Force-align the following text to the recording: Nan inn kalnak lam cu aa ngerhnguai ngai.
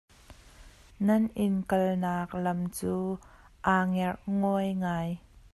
Nan 1.05 1.23
inn 1.43 1.55
kalnak 1.69 2.29
lam 2.43 2.59
cu 2.77 2.93
aa 3.71 3.83
ngerhnguai 3.91 4.69
ngai. 4.81 5.09